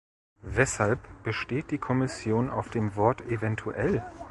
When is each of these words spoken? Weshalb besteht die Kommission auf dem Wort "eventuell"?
Weshalb 0.47 0.99
besteht 1.21 1.69
die 1.69 1.77
Kommission 1.77 2.49
auf 2.49 2.69
dem 2.71 2.95
Wort 2.95 3.21
"eventuell"? 3.29 4.03